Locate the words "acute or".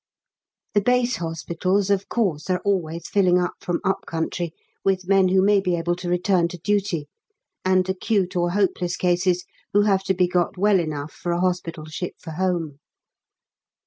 7.87-8.49